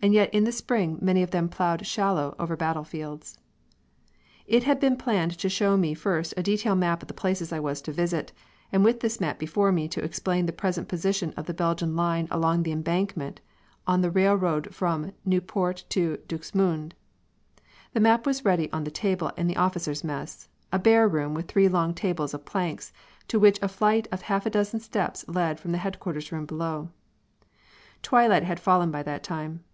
And 0.00 0.14
yet 0.14 0.32
in 0.32 0.44
the 0.44 0.52
spring 0.52 0.96
many 1.02 1.24
of 1.24 1.32
them 1.32 1.48
ploughed 1.48 1.84
shallow 1.84 2.36
over 2.38 2.56
battlefields. 2.56 3.36
It 4.46 4.62
had 4.62 4.78
been 4.78 4.96
planned 4.96 5.36
to 5.38 5.48
show 5.48 5.76
me 5.76 5.92
first 5.92 6.32
a 6.36 6.42
detail 6.42 6.76
map 6.76 7.02
of 7.02 7.08
the 7.08 7.14
places 7.14 7.52
I 7.52 7.58
was 7.58 7.82
to 7.82 7.90
visit, 7.90 8.30
and 8.70 8.84
with 8.84 9.00
this 9.00 9.20
map 9.20 9.40
before 9.40 9.72
me 9.72 9.88
to 9.88 10.04
explain 10.04 10.46
the 10.46 10.52
present 10.52 10.86
position 10.86 11.34
of 11.36 11.46
the 11.46 11.52
Belgian 11.52 11.96
line 11.96 12.28
along 12.30 12.62
the 12.62 12.70
embankment 12.70 13.40
of 13.88 14.00
the 14.00 14.10
railroad 14.12 14.72
from 14.72 15.10
Nieuport 15.26 15.82
to 15.88 16.18
Dixmude. 16.28 16.92
The 17.92 17.98
map 18.00 18.24
was 18.24 18.44
ready 18.44 18.70
on 18.70 18.86
a 18.86 18.90
table 18.90 19.32
in 19.36 19.48
the 19.48 19.56
officers' 19.56 20.04
mess, 20.04 20.48
a 20.70 20.78
bare 20.78 21.08
room 21.08 21.34
with 21.34 21.48
three 21.48 21.66
long 21.68 21.92
tables 21.92 22.32
of 22.34 22.44
planks, 22.44 22.92
to 23.26 23.40
which 23.40 23.58
a 23.60 23.66
flight 23.66 24.06
of 24.12 24.22
half 24.22 24.46
a 24.46 24.50
dozen 24.50 24.78
steps 24.78 25.24
led 25.26 25.58
from 25.58 25.72
the 25.72 25.78
headquarters 25.78 26.30
room 26.30 26.46
below. 26.46 26.90
Twilight 28.00 28.44
had 28.44 28.60
fallen 28.60 28.92
by 28.92 29.02
that 29.02 29.24
time. 29.24 29.64